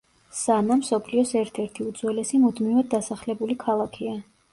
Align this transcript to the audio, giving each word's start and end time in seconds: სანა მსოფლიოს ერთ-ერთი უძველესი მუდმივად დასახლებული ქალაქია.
სანა 0.35 0.77
მსოფლიოს 0.77 1.33
ერთ-ერთი 1.41 1.85
უძველესი 1.89 2.39
მუდმივად 2.45 2.89
დასახლებული 2.95 3.59
ქალაქია. 3.65 4.17